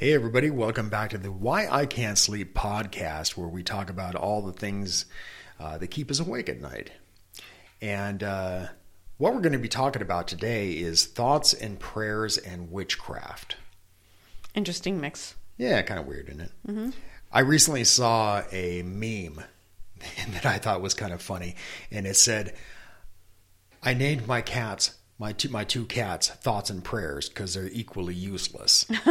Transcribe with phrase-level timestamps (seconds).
[0.00, 4.14] Hey, everybody, welcome back to the Why I Can't Sleep podcast, where we talk about
[4.14, 5.04] all the things
[5.58, 6.90] uh, that keep us awake at night.
[7.82, 8.68] And uh,
[9.18, 13.56] what we're going to be talking about today is thoughts and prayers and witchcraft.
[14.54, 15.34] Interesting mix.
[15.58, 16.52] Yeah, kind of weird, isn't it?
[16.66, 16.90] Mm-hmm.
[17.30, 19.44] I recently saw a meme
[20.32, 21.56] that I thought was kind of funny,
[21.90, 22.56] and it said,
[23.82, 28.14] I named my cats my two my two cats thoughts and prayers because they're equally
[28.14, 28.86] useless.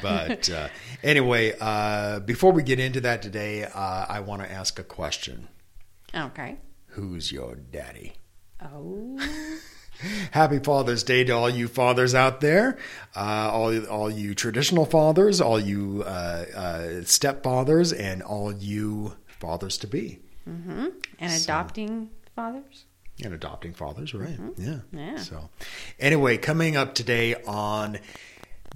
[0.00, 0.68] but uh,
[1.02, 5.48] anyway, uh, before we get into that today, uh, I want to ask a question.
[6.14, 6.56] Okay.
[6.90, 8.12] Who's your daddy?
[8.64, 9.18] Oh.
[10.30, 12.78] Happy Father's Day to all you fathers out there,
[13.16, 19.78] uh, all all you traditional fathers, all you uh, uh, stepfathers, and all you fathers
[19.78, 20.20] to be.
[20.48, 20.86] Mm-hmm.
[21.18, 22.86] And adopting fathers.
[23.22, 24.30] And adopting fathers, right?
[24.30, 24.62] Mm-hmm.
[24.62, 24.78] Yeah.
[24.92, 25.16] Yeah.
[25.16, 25.50] So,
[26.00, 27.98] anyway, coming up today on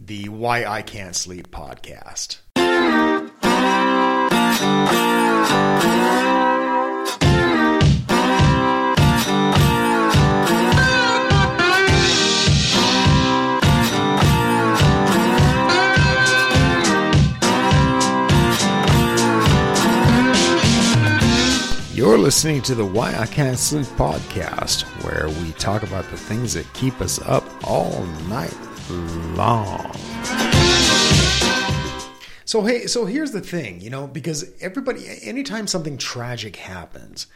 [0.01, 2.39] the Why I Can't Sleep podcast.
[22.27, 26.66] Listening to the Why I Can't Sleep podcast, where we talk about the things that
[26.72, 28.52] keep us up all night
[29.36, 29.92] long.
[32.44, 37.28] So hey, so here's the thing, you know, because everybody anytime something tragic happens,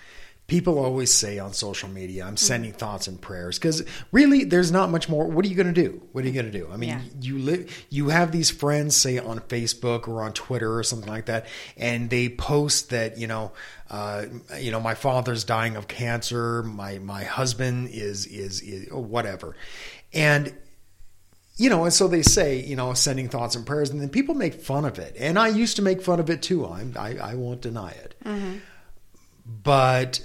[0.50, 4.90] people always say on social media, I'm sending thoughts and prayers because really there's not
[4.90, 5.24] much more.
[5.28, 6.02] What are you going to do?
[6.10, 6.68] What are you going to do?
[6.72, 7.00] I mean, Yeah.
[7.20, 11.26] you live you have these friends say on Facebook or on Twitter or something like
[11.26, 13.52] that and they post that, you know,
[13.90, 14.24] uh,
[14.58, 19.54] you know, my father's dying of cancer, my my husband is is, is whatever.
[20.12, 20.52] And
[21.56, 24.34] you know, and so they say, you know, sending thoughts and prayers, and then people
[24.34, 25.14] make fun of it.
[25.16, 26.66] And I used to make fun of it too.
[26.66, 28.14] I'm, I, I won't deny it.
[29.44, 30.20] But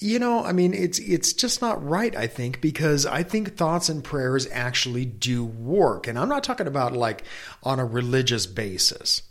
[0.00, 2.16] you know, I mean, it's it's just not right.
[2.16, 6.66] I think because I think thoughts and prayers actually do work, and I'm not talking
[6.66, 7.22] about like
[7.62, 9.22] on a religious basis.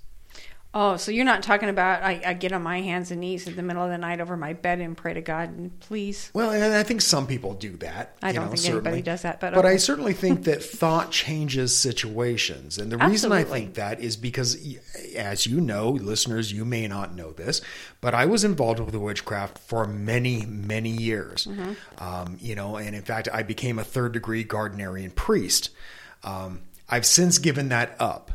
[0.72, 3.56] Oh, so you're not talking about I, I get on my hands and knees in
[3.56, 6.30] the middle of the night over my bed and pray to God and please.
[6.31, 8.16] Well, and I think some people do that.
[8.22, 11.75] I don't know, think anybody does that, but but I certainly think that thought changes
[11.75, 14.58] situations, and the reason I think that is because,
[15.16, 17.62] as you know, listeners, you may not know this,
[18.00, 21.47] but I was involved with the witchcraft for many, many years.
[21.47, 22.03] Mm-hmm.
[22.03, 25.72] Um, you know, and in fact, I became a third degree Gardnerian priest.
[26.24, 28.31] Um, I've since given that up.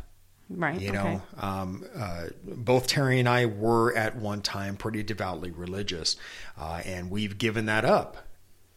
[0.49, 0.79] Right.
[0.79, 0.97] You okay.
[0.97, 6.17] know, um, uh, both Terry and I were at one time pretty devoutly religious,
[6.57, 8.17] uh, and we've given that up.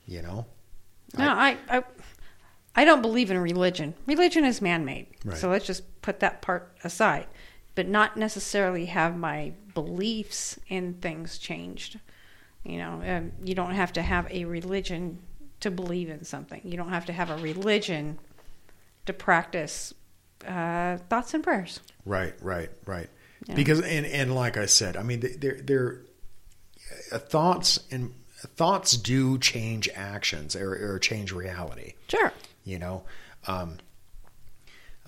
[0.07, 0.47] You know,
[1.19, 1.83] No, I, I
[2.75, 3.95] I don't believe in religion.
[4.07, 5.09] Religion is man made.
[5.25, 5.37] Right.
[5.37, 7.27] So let's just put that part aside.
[7.75, 12.01] But not necessarily have my beliefs in things changed.
[12.65, 15.19] You know, um, you don't have to have a religion
[15.61, 16.61] to believe in something.
[16.65, 18.19] You don't have to have a religion
[19.07, 19.93] to practice
[20.47, 21.81] uh, thoughts and prayers.
[22.05, 23.09] right, right, right.
[23.47, 23.55] Yeah.
[23.55, 26.01] Because and and like I said, I mean, they're they're
[27.13, 28.15] uh, thoughts and
[28.57, 31.95] thoughts do change actions or, or change reality.
[32.09, 32.33] Sure.
[32.65, 33.03] You know,
[33.47, 33.79] um,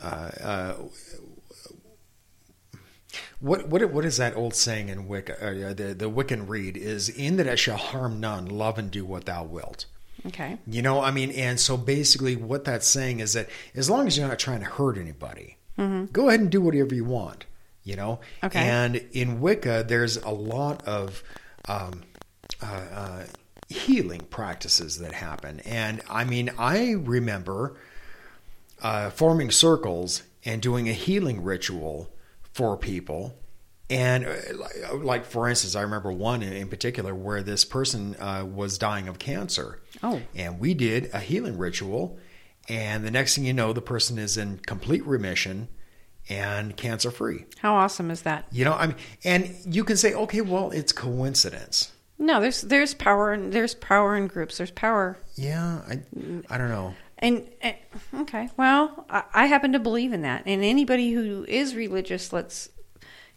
[0.00, 0.74] uh, uh,
[3.40, 5.44] what what what is that old saying in Wicca?
[5.44, 9.04] Uh, the the Wiccan Rede is, "In that it shall harm none, love and do
[9.04, 9.86] what thou wilt."
[10.26, 10.58] Okay.
[10.66, 14.18] You know, I mean, and so basically, what that's saying is that as long as
[14.18, 15.56] you're not trying to hurt anybody,
[16.12, 17.46] go ahead and do whatever you want.
[17.82, 18.58] You know, Okay.
[18.60, 21.22] and in Wicca, there's a lot of
[21.66, 22.02] um,
[22.62, 23.24] uh, uh,
[23.68, 27.76] healing practices that happen, and I mean, I remember
[28.82, 32.10] uh, forming circles and doing a healing ritual
[32.52, 33.34] for people.
[33.90, 38.46] And uh, like- for instance, I remember one in in particular where this person uh,
[38.46, 39.80] was dying of cancer.
[40.02, 40.22] Oh.
[40.34, 42.18] And we did a healing ritual,
[42.68, 45.68] and the next thing you know, the person is in complete remission
[46.28, 47.46] and cancer free.
[47.58, 48.46] How awesome is that?
[48.52, 51.92] You know, I mean, and you can say, okay, well, it's coincidence.
[52.18, 54.58] No, there's there's power and there's power in groups.
[54.58, 56.02] There's power Yeah, I,
[56.50, 56.94] I don't know.
[57.18, 57.76] And, and
[58.14, 60.42] okay, well, I, I happen to believe in that.
[60.46, 62.68] And anybody who is religious, let's,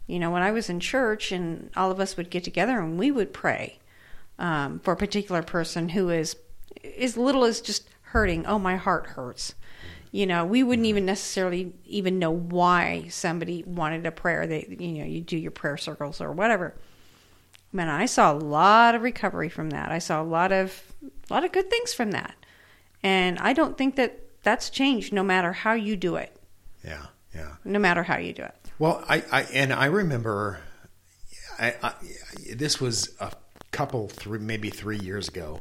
[0.08, 2.98] you know, when I was in church, and all of us would get together and
[2.98, 3.80] we would pray
[4.38, 6.36] um, for a particular person who is
[6.98, 8.46] as little as just hurting.
[8.46, 9.56] Oh, my heart hurts.
[10.12, 14.46] You know, we wouldn't even necessarily even know why somebody wanted a prayer.
[14.46, 16.76] They, you know, you do your prayer circles or whatever.
[17.72, 19.92] Man, I saw a lot of recovery from that.
[19.92, 22.36] I saw a lot of a lot of good things from that.
[23.02, 26.36] And I don't think that that's changed no matter how you do it.
[26.86, 27.54] Yeah, yeah.
[27.66, 28.56] No matter how you do it.
[28.80, 30.60] Well, I, I and I remember,
[31.60, 31.94] I, I
[32.56, 33.32] this was a
[33.72, 35.60] couple, three, maybe three years ago.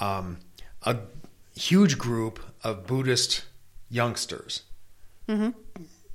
[0.00, 0.38] Um,
[0.82, 0.96] a
[1.54, 3.44] huge group of Buddhist
[3.90, 4.62] youngsters,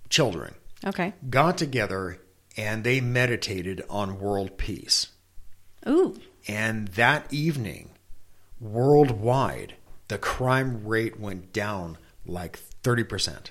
[0.09, 0.55] children,
[0.85, 1.13] Okay.
[1.29, 2.19] got together
[2.57, 5.07] and they meditated on world peace.
[5.87, 6.19] Ooh.
[6.47, 7.91] And that evening,
[8.59, 9.75] worldwide,
[10.07, 13.49] the crime rate went down like 30%.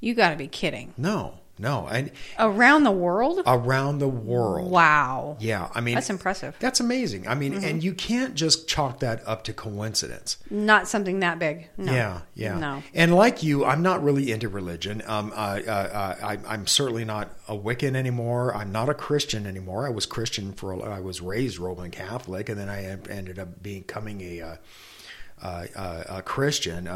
[0.00, 0.94] You got to be kidding.
[0.96, 1.88] No, no.
[1.88, 3.40] And Around the world?
[3.46, 4.70] around the world.
[4.70, 5.36] Wow.
[5.40, 6.56] Yeah, I mean That's impressive.
[6.60, 7.26] That's amazing.
[7.28, 10.36] I mean, and you can't just chalk that up to coincidence.
[10.50, 11.68] Not something that big.
[11.76, 11.92] No.
[11.92, 12.58] Yeah, yeah.
[12.58, 12.82] No.
[12.94, 15.02] And like you, I'm not really into religion.
[15.06, 18.54] Um, uh, uh, uh, I, I'm certainly not a Wiccan anymore.
[18.54, 19.86] I'm not a Christian anymore.
[19.86, 20.72] I was Christian for.
[20.72, 24.40] a- I was raised Roman Catholic, and then I ended up becoming a.
[24.40, 24.56] Uh,
[25.40, 26.86] uh, uh, a Christian,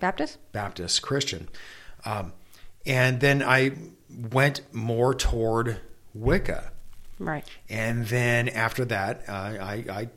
[0.00, 0.38] Baptist?
[0.50, 1.48] Baptist Christian.
[2.04, 2.32] Um,
[2.88, 3.72] and then I
[4.32, 5.80] went more toward
[6.14, 6.72] Wicca.
[7.18, 7.46] Right.
[7.68, 10.08] And then after that, uh, I, I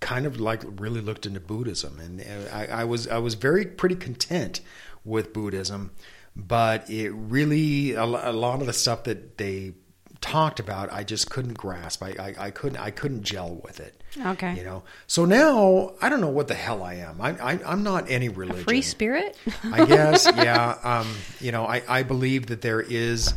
[0.00, 3.66] kind of like really looked into Buddhism, and uh, I, I was I was very
[3.66, 4.60] pretty content
[5.04, 5.92] with Buddhism,
[6.34, 9.74] but it really a, a lot of the stuff that they
[10.20, 12.02] talked about, I just couldn't grasp.
[12.02, 14.02] I, I, I couldn't I couldn't gel with it.
[14.18, 14.56] Okay.
[14.56, 17.20] You know, so now I don't know what the hell I am.
[17.20, 18.64] I, I I'm not any religion.
[18.64, 19.36] Free spirit?
[19.64, 20.78] I guess, yeah.
[20.82, 23.34] Um, you know, I, I believe that there is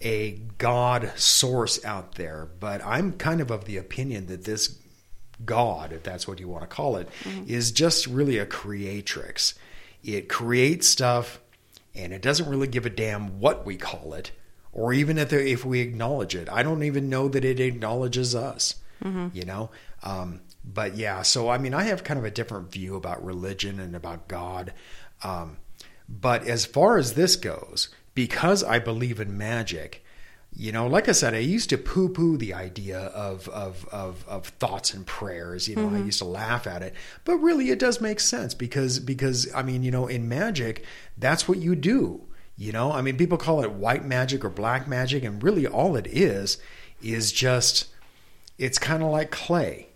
[0.00, 4.78] a God source out there, but I'm kind of of the opinion that this
[5.44, 7.08] God, if that's what you want to call it,
[7.46, 9.54] is just really a creatrix.
[10.02, 11.40] It creates stuff
[11.94, 14.30] and it doesn't really give a damn what we call it
[14.76, 16.48] or even if, if we acknowledge it.
[16.50, 18.74] I don't even know that it acknowledges us,
[19.32, 19.70] you know?
[20.02, 23.78] Um, but yeah, so I mean, I have kind of a different view about religion
[23.80, 24.72] and about God.
[25.22, 25.58] Um,
[26.08, 30.04] but as far as this goes, because I believe in magic,
[30.58, 34.24] you know, like I said, I used to poo poo the idea of, of, of,
[34.26, 35.68] of thoughts and prayers.
[35.68, 36.94] You know, I used to laugh at it,
[37.24, 40.84] but really it does make sense because, because I mean, you know, in magic,
[41.18, 42.22] that's what you do.
[42.56, 45.94] You know, I mean, people call it white magic or black magic, and really all
[45.94, 46.56] it is
[47.02, 47.88] is just
[48.58, 49.88] it's kind of like clay.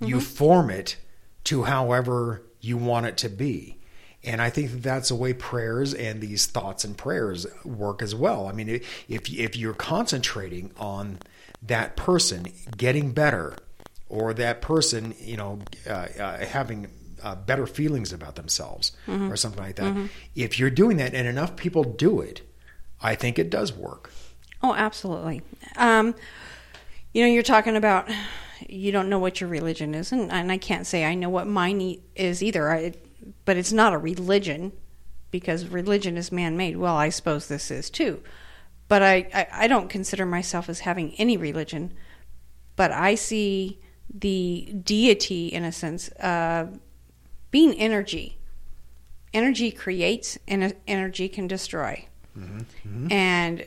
[0.00, 0.96] You form it
[1.44, 3.78] to however you want it to be.
[4.22, 8.14] And I think that that's the way prayers and these thoughts and prayers work as
[8.14, 8.46] well.
[8.46, 8.68] I mean,
[9.08, 11.18] if if you're concentrating on
[11.62, 13.56] that person getting better,
[14.08, 16.88] or that person, you know, uh, uh, having
[17.22, 21.56] uh, better feelings about themselves, or something like that, if you're doing that and enough
[21.56, 22.42] people do it,
[23.00, 24.10] I think it does work.
[24.62, 25.42] Oh, absolutely.
[25.76, 26.14] Um,
[27.16, 28.10] you know, you're talking about
[28.68, 31.46] you don't know what your religion is, and, and I can't say I know what
[31.46, 32.70] mine e- is either.
[32.70, 32.92] I,
[33.46, 34.72] but it's not a religion
[35.30, 36.76] because religion is man-made.
[36.76, 38.22] Well, I suppose this is too,
[38.86, 41.94] but I, I, I don't consider myself as having any religion.
[42.76, 43.80] But I see
[44.12, 46.66] the deity, in a sense, uh,
[47.50, 48.36] being energy.
[49.32, 52.06] Energy creates, and uh, energy can destroy.
[52.36, 52.58] Mm-hmm.
[52.58, 53.10] Mm-hmm.
[53.10, 53.66] And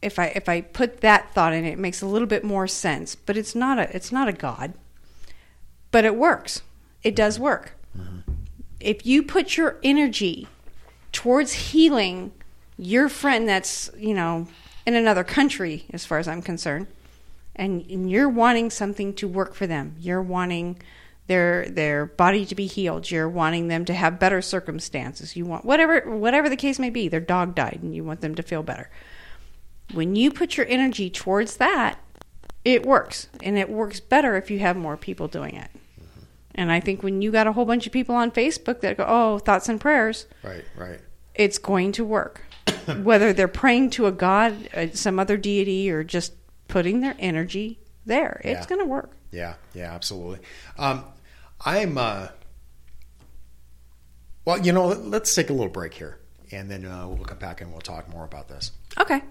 [0.00, 2.66] if I if I put that thought in it, it makes a little bit more
[2.66, 3.14] sense.
[3.14, 4.74] But it's not a it's not a god.
[5.90, 6.62] But it works.
[7.02, 7.44] It does mm-hmm.
[7.44, 7.72] work.
[7.96, 8.32] Mm-hmm.
[8.80, 10.46] If you put your energy
[11.12, 12.32] towards healing
[12.80, 14.46] your friend that's you know
[14.86, 16.86] in another country, as far as I'm concerned,
[17.56, 20.80] and, and you're wanting something to work for them, you're wanting
[21.26, 25.64] their their body to be healed, you're wanting them to have better circumstances, you want
[25.64, 27.08] whatever whatever the case may be.
[27.08, 28.88] Their dog died, and you want them to feel better
[29.94, 31.98] when you put your energy towards that,
[32.64, 33.28] it works.
[33.42, 35.70] And it works better if you have more people doing it.
[36.54, 39.04] And I think when you got a whole bunch of people on Facebook that go,
[39.08, 41.00] oh, thoughts and prayers, Right, right.
[41.34, 42.42] it's going to work.
[43.02, 46.32] Whether they're praying to a god, uh, some other deity, or just
[46.66, 48.66] putting their energy there, it's Yeah.
[48.68, 49.12] going to work.
[49.30, 50.40] Yeah, yeah, absolutely.
[50.78, 51.04] Um,
[51.64, 51.96] I'm.
[51.96, 52.28] Uh,
[54.44, 56.18] well, you know, let- let's take a little break here,
[56.50, 58.72] and then uh, we'll come back and we'll talk more about this.
[58.98, 59.22] Okay.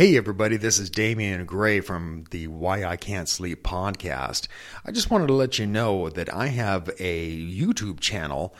[0.00, 4.48] Hey, everybody, this is Damian Gray from the Why I Can't Sleep podcast.
[4.82, 8.54] I just wanted to let you know that I have a YouTube channel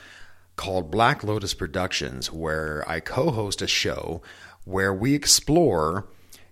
[0.56, 4.20] called Black Lotus Productions where I co host a show
[4.66, 6.08] where we explore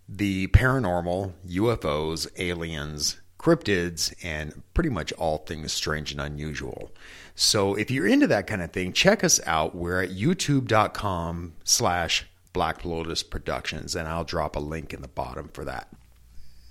[0.08, 6.92] the paranormal, UFOs, aliens, cryptids, and pretty much all things strange and unusual.
[7.34, 9.74] So if you're into that kind of thing, check us out.
[9.74, 15.48] We're at youtube.com slash Black Lotus Productions, and I'll drop a link in the bottom
[15.48, 15.88] for that.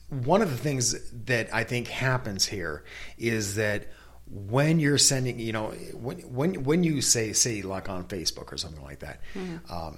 [0.10, 2.84] One of the things that I think happens here
[3.18, 3.88] is that
[4.30, 8.58] when you're sending, you know, when when when you say say like on Facebook or
[8.58, 9.72] something like that, mm-hmm.
[9.74, 9.98] um,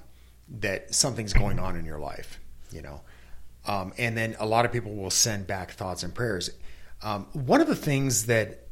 [0.60, 2.40] that something's going on in your life,
[2.72, 3.02] you know,
[3.66, 6.50] um, and then a lot of people will send back thoughts and prayers.
[7.02, 8.68] Um, one of the things that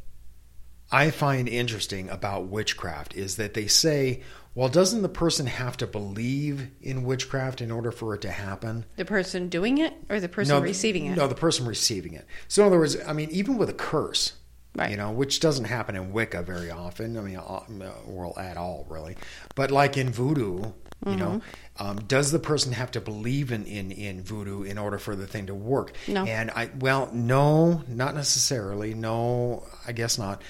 [0.92, 4.22] I find interesting about witchcraft is that they say,
[4.58, 8.86] well, doesn't the person have to believe in witchcraft in order for it to happen?
[8.96, 11.16] The person doing it or the person no, receiving it?
[11.16, 12.26] No, the person receiving it.
[12.48, 14.34] So, in other words, I mean, even with a curse,
[14.74, 14.90] right.
[14.90, 17.66] you know, which doesn't happen in Wicca very often, I mean, uh,
[18.08, 19.16] well, at all, really.
[19.54, 20.74] But like in voodoo, you
[21.06, 21.20] mm-hmm.
[21.20, 21.42] know,
[21.78, 25.28] um, does the person have to believe in, in, in voodoo in order for the
[25.28, 25.92] thing to work?
[26.08, 26.26] No.
[26.26, 28.96] And I, well, no, not necessarily.
[28.96, 30.42] No, I guess not.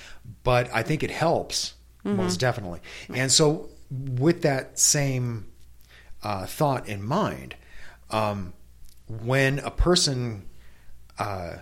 [0.46, 1.74] But I think it helps,
[2.06, 2.16] mm-hmm.
[2.16, 2.80] most definitely.
[3.14, 5.48] And so, with that same
[6.24, 7.56] uh, thought in mind,
[8.10, 8.53] um,
[9.08, 10.48] when a person
[11.17, 11.58] uh,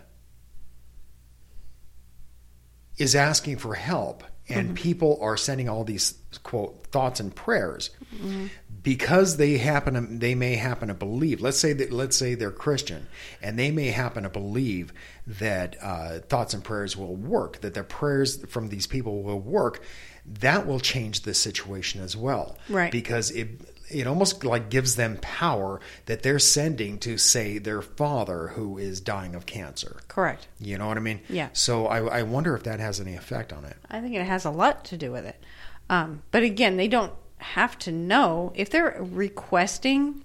[2.98, 4.76] is asking for help and mm-hmm.
[4.76, 8.48] people are sending all these quote thoughts and prayers mm-hmm.
[8.84, 12.52] because they happen to they may happen to believe let's say that let's say they're
[12.52, 13.08] christian
[13.42, 14.94] and they may happen to believe
[15.26, 19.82] that uh, thoughts and prayers will work that their prayers from these people will work
[20.26, 22.58] that will change the situation as well.
[22.70, 22.92] Right.
[22.92, 23.50] Because it
[23.90, 29.00] it almost like gives them power that they're sending to say their father who is
[29.00, 29.98] dying of cancer.
[30.08, 30.48] Correct.
[30.60, 31.22] You know what I mean?
[31.30, 31.50] Yeah.
[31.54, 33.78] So I, I wonder if that has any effect on it.
[33.90, 35.42] I think it has a lot to do with it.
[35.90, 40.24] Um, but again, they don't have to know if they're requesting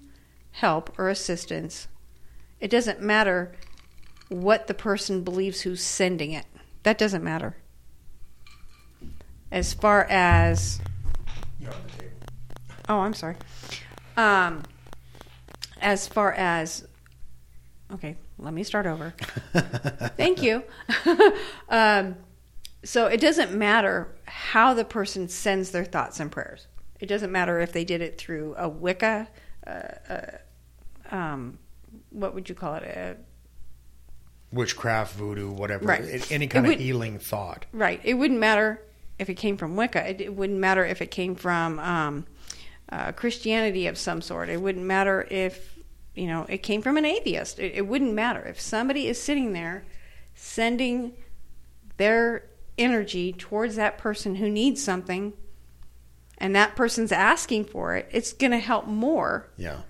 [0.53, 1.87] help or assistance.
[2.59, 3.51] It doesn't matter
[4.29, 6.45] what the person believes who's sending it.
[6.83, 7.57] That doesn't matter
[9.51, 10.79] as far as
[12.89, 13.35] oh i'm sorry.
[14.17, 14.63] Um
[15.81, 16.87] as far as
[17.93, 19.13] okay let me start over.
[20.17, 20.63] Thank you.
[21.69, 22.15] Um
[22.83, 26.67] so it doesn't matter how the person sends their thoughts and prayers.
[26.99, 29.27] It doesn't matter if they did it through a wicca
[29.65, 29.69] uh,
[30.09, 31.59] uh, um,
[32.09, 32.83] what would you call it?
[32.83, 33.17] A
[34.51, 35.85] witchcraft voodoo whatever.
[35.85, 36.31] Right.
[36.31, 37.65] any kind would, of healing thought.
[37.71, 38.01] Right.
[38.03, 38.81] It wouldn't matter
[39.21, 40.09] if it came from Wicca.
[40.09, 42.25] It, it wouldn't matter if it came from um,
[42.89, 44.49] uh, Christianity of some sort.
[44.49, 45.77] It wouldn't matter if
[46.15, 47.59] you know it came from an atheist.
[47.59, 49.85] It, it wouldn't matter if somebody is sitting there
[50.33, 51.13] sending
[51.97, 52.45] their
[52.77, 55.33] energy towards that person who needs something
[56.39, 59.51] and that person's asking for it, it's going to help more.
[59.57, 59.81] Yeah.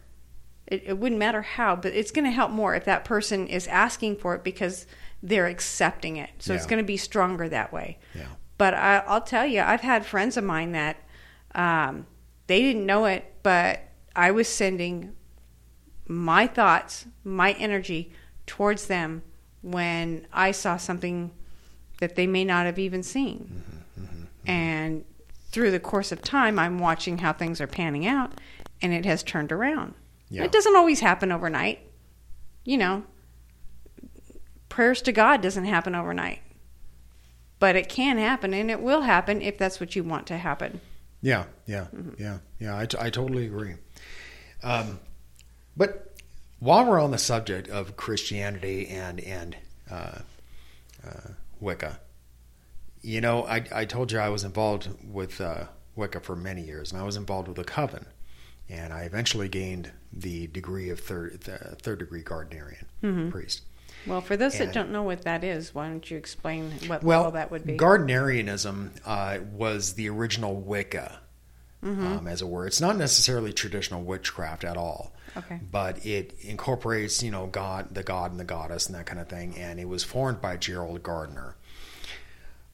[0.67, 3.67] It, it, wouldn't matter how, but it's going to help more if that person is
[3.67, 4.85] asking for it because
[5.23, 6.29] they're accepting it.
[6.39, 6.57] So yeah.
[6.57, 7.99] it's going to be stronger that way.
[8.13, 8.27] Yeah.
[8.61, 10.97] But I, will tell you, I've had friends of mine that
[11.55, 12.05] um,
[12.45, 13.79] they didn't know it, but
[14.15, 15.15] I was sending
[16.05, 18.11] my thoughts, my energy
[18.45, 19.23] towards them
[19.63, 21.31] when I saw something
[22.01, 23.49] that they may not have even seen.
[23.49, 24.25] Mm-hmm, mm-hmm, mm-hmm.
[24.51, 25.05] And
[25.51, 28.39] through the course of time, I'm watching how things are panning out,
[28.79, 29.95] and it has turned around.
[30.29, 30.43] Yeah.
[30.43, 31.79] It doesn't always happen overnight.
[32.63, 33.05] You know,
[34.69, 36.43] prayers to God doesn't happen overnight
[37.61, 40.81] but it can happen and it will happen if that's what you want to happen.
[41.21, 42.19] Yeah, yeah, mm-hmm.
[42.21, 42.75] yeah, yeah.
[42.75, 43.75] I, t- I totally agree.
[44.63, 44.99] Um,
[45.77, 46.17] but
[46.59, 49.55] while we're on the subject of Christianity and and
[49.91, 50.19] uh,
[51.07, 51.99] uh, Wicca,
[53.03, 55.65] you know, I, I told you I was involved with uh,
[55.95, 58.07] Wicca for many years, and I was involved with a coven,
[58.69, 63.29] and I eventually gained the degree of third third degree Gardnerian mm-hmm.
[63.29, 63.61] priest.
[64.07, 67.03] Well, for those and, that don't know what that is, why don't you explain what
[67.03, 67.77] well, that would be?
[67.77, 71.19] Gardnerianism uh, was the original Wicca,
[71.83, 72.05] mm-hmm.
[72.05, 72.65] um, as it were.
[72.65, 75.13] It's not necessarily traditional witchcraft at all.
[75.37, 75.59] Okay.
[75.71, 79.29] But it incorporates, you know, God, the god and the goddess, and that kind of
[79.29, 79.55] thing.
[79.57, 81.55] And it was formed by Gerald Gardner.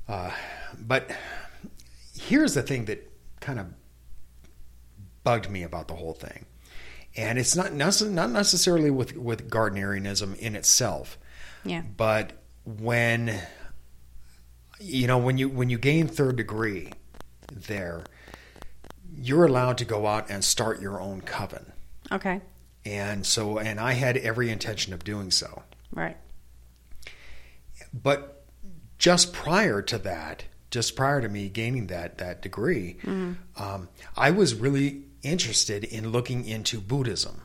[0.07, 0.31] Uh,
[0.79, 1.11] but
[2.17, 3.67] here's the thing that kind of
[5.23, 6.45] bugged me about the whole thing
[7.17, 11.17] and it's not not necessarily with with Gardnerianism in itself.
[11.65, 11.81] Yeah.
[11.81, 12.33] But
[12.63, 13.39] when
[14.79, 16.91] you know when you when you gain third degree
[17.51, 18.03] there,
[19.15, 21.73] you're allowed to go out and start your own coven.
[22.11, 22.41] Okay.
[22.85, 25.63] And so, and I had every intention of doing so.
[25.91, 26.15] Right.
[27.93, 28.45] But
[28.97, 32.97] just prior to that, just prior to me gaining that that degree,
[33.57, 37.41] um, I was really interested in looking into Buddhism.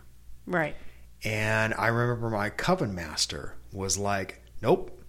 [0.47, 0.77] Right.
[1.25, 5.01] And I remember my coven master was like, "Nope,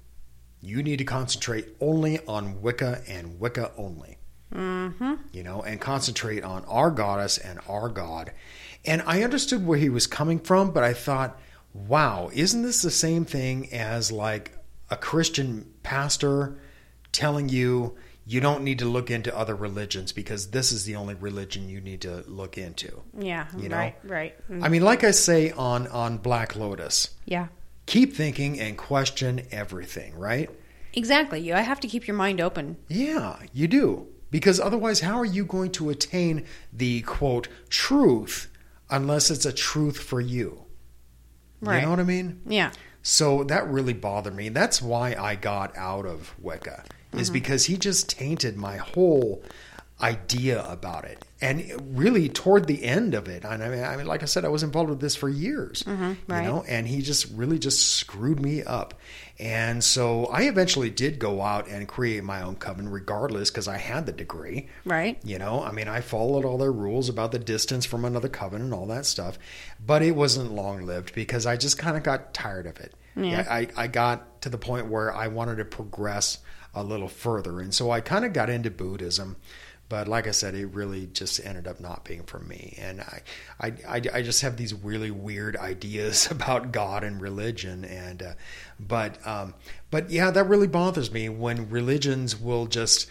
[0.62, 4.18] you need to concentrate only on Wicca and Wicca only."
[4.54, 5.14] Mm-hmm.
[5.32, 8.32] You know, and concentrate on our goddess and our god.
[8.86, 11.40] And I understood where he was coming from, but I thought,
[11.74, 14.52] "Wow, isn't this the same thing as like
[14.92, 16.60] a Christian pastor
[17.12, 21.14] telling you you don't need to look into other religions because this is the only
[21.16, 23.48] religion you need to look into?" Yeah.
[23.58, 23.78] You know?
[23.78, 23.96] right.
[24.04, 24.50] Right.
[24.50, 27.48] Mm, I mean, like I say on on Black Lotus, yeah.
[27.86, 30.50] keep thinking and question everything, right?
[30.94, 31.40] Exactly.
[31.40, 31.54] You.
[31.56, 32.78] I have to keep your mind open.
[32.88, 34.08] Yeah, you do.
[34.30, 38.50] Because otherwise, how are you going to attain the quote truth
[38.90, 40.66] unless it's a truth for you?
[41.62, 41.78] Right.
[41.78, 42.42] You know what I mean?
[42.48, 42.72] Yeah.
[43.04, 44.50] So that really bothered me.
[44.50, 47.34] That's why I got out of Wicca, is mm-hmm.
[47.34, 49.44] because he just tainted my whole
[50.02, 51.24] idea about it.
[51.42, 54.46] And really, toward the end of it, and I mean, I mean, like I said,
[54.46, 56.18] I was involved with this for years, right.
[56.28, 58.94] you know, and he just really just screwed me up.
[59.40, 63.78] And so I eventually did go out and create my own coven, regardless, because I
[63.78, 64.68] had the degree.
[64.86, 65.20] Right.
[65.24, 68.62] You know, I mean, I followed all their rules about the distance from another coven
[68.62, 69.38] and all that stuff,
[69.86, 72.94] but it wasn't long lived because I just kind of got tired of it.
[73.16, 73.46] Yeah.
[73.50, 76.40] I, I got to the point where I wanted to progress
[76.74, 77.60] a little further.
[77.60, 79.36] And so I kind of got into Buddhism.
[79.90, 82.76] But like I said, it really just ended up not being for me.
[82.82, 83.22] And I,
[83.60, 87.86] I, I, I just have these really weird ideas about God and religion.
[87.86, 88.34] And, uh,
[88.80, 89.54] but, um,
[89.92, 93.08] but yeah, that really bothers me when religions will just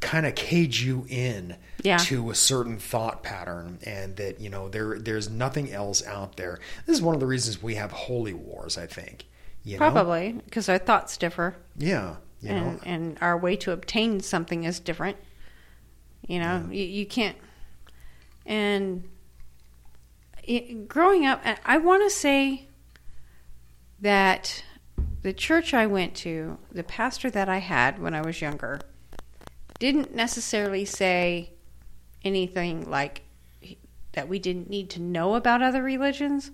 [0.00, 1.96] kind of cage you in Yeah.
[1.98, 6.58] to a certain thought pattern and that you know there there's nothing else out there
[6.84, 9.24] this is one of the reasons we have holy wars i think
[9.62, 9.78] you?
[9.78, 14.64] Probably because our thoughts differ, yeah you know and and our way to obtain something
[14.64, 15.16] is different.
[16.26, 17.36] You know, you, you can't.
[18.46, 19.04] And
[20.42, 22.68] it, growing up, I want to say
[24.00, 24.62] that
[25.22, 28.80] the church I went to, the pastor that I had when I was younger,
[29.78, 31.50] didn't necessarily say
[32.22, 33.22] anything like
[34.12, 36.50] that we didn't need to know about other religions,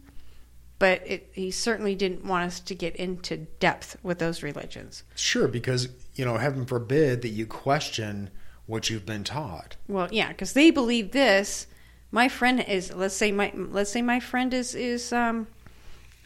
[0.80, 5.04] but it, he certainly didn't want us to get into depth with those religions.
[5.14, 8.30] sure because you know heaven forbid that you question
[8.66, 11.66] what you've been taught Well, yeah, because they believe this.
[12.10, 15.46] My friend is let's say my let's say my friend is is um,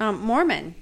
[0.01, 0.75] um, Mormon.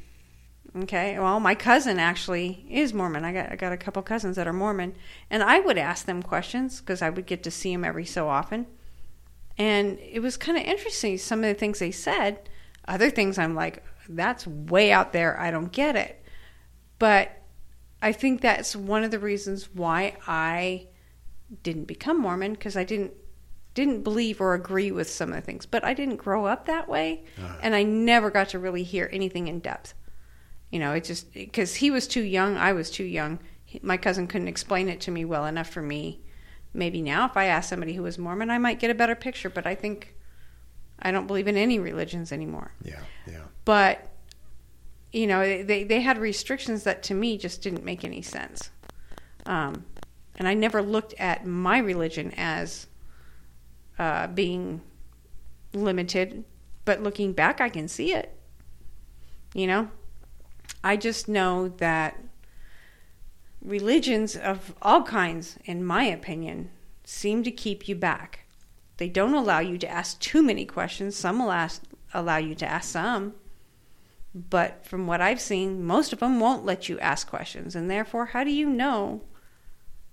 [0.75, 3.25] Okay, well, my cousin actually is Mormon.
[3.25, 4.95] I got I got a couple cousins that are Mormon,
[5.31, 8.29] and I would ask them questions because I would get to see them every so
[8.29, 8.67] often,
[9.59, 12.49] and it was kind of interesting some of the things they said.
[12.87, 15.39] Other things I'm like, that's way out there.
[15.39, 16.25] I don't get it,
[16.99, 17.31] but
[18.01, 20.89] I think that's one of the reasons why I
[21.63, 23.13] didn't become Mormon because I didn't
[23.75, 25.65] didn't believe or agree with some of the things.
[25.65, 27.57] But I didn't grow up that way, uh-huh.
[27.63, 29.95] and I never got to really hear anything in depth.
[30.71, 33.39] You know, it just because he was too young, I was too young.
[33.65, 36.21] He, my cousin couldn't explain it to me well enough for me.
[36.75, 39.51] Maybe now, if I ask somebody who was Mormon, I might get a better picture.
[39.51, 40.15] But I think
[41.03, 42.73] I don't believe in any religions anymore.
[42.83, 43.45] Yeah yeah.
[43.65, 44.09] But
[45.13, 48.71] you know they they had restrictions that to me just didn't make any sense.
[49.47, 49.85] Um,
[50.37, 52.87] and i never looked at my religion as
[53.99, 54.81] uh, being
[55.73, 56.45] limited
[56.85, 58.37] but looking back i can see it
[59.55, 59.91] you know?
[60.83, 62.19] I just know that
[63.61, 66.71] religions of all kinds in my opinion
[67.05, 68.47] seem to keep you back
[68.97, 71.17] they don't allow you to ask too many questions.
[71.17, 71.83] Some will ask,
[72.15, 73.35] allow you to ask some.
[74.35, 77.77] But from what I've seen, most of them won't let you ask questions.
[77.77, 79.23] And therefore, how do you know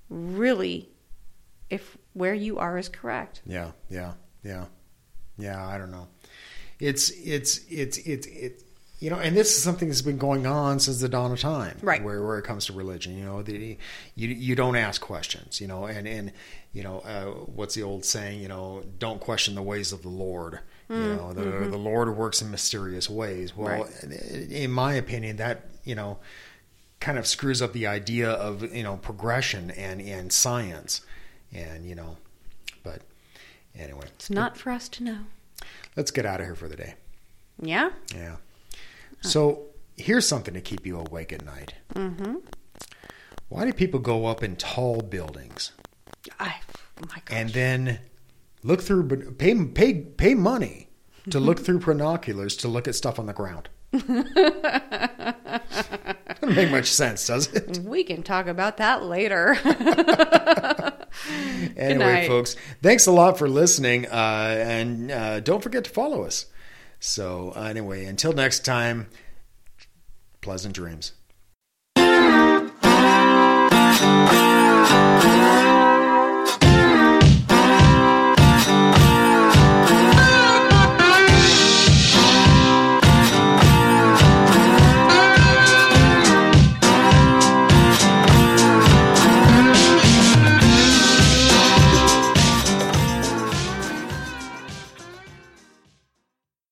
[0.10, 0.90] really
[1.70, 3.42] if where you are is correct?
[3.46, 4.14] yeah yeah
[4.44, 4.66] yeah
[5.38, 6.08] yeah i don't know
[6.80, 8.64] it's it's it's it's it
[9.00, 11.78] you know and this is something that's been going on since the dawn of time
[11.82, 12.04] Right.
[12.04, 13.78] where where it comes to religion you know the
[14.16, 16.32] you you don't ask questions you know and and
[16.74, 20.10] you know uh, what's the old saying you know don't question the ways of the
[20.10, 20.60] lord
[20.90, 23.88] you know the the lord works in mysterious ways well
[24.50, 26.18] in my opinion that you know
[27.00, 31.02] kind of screws up the idea of you know progression and and science
[31.54, 32.18] and you know
[32.84, 33.02] but
[33.78, 35.20] anyway It's not for us to know.
[35.96, 36.96] let's get out of here for the day
[37.62, 37.92] Yeah?
[38.14, 38.38] yeah
[39.22, 39.66] so
[39.98, 42.36] here's something to keep you awake at night Mm-hmm.
[43.50, 45.72] why do people go up in tall buildings
[46.40, 46.56] I,
[47.02, 47.38] oh my gosh.
[47.38, 48.00] and then
[48.64, 50.90] look through pay pay pay money
[51.30, 53.70] to look through binoculars to look at stuff on the ground.
[53.92, 54.28] Doesn't
[56.56, 57.80] make much sense, does it?
[57.80, 59.58] We can talk about that later.
[61.76, 66.46] Anyway, folks, thanks a lot for listening, uh, and uh, don't forget to follow us.
[67.00, 69.08] So, uh, anyway, until next time,
[70.42, 71.14] pleasant dreams.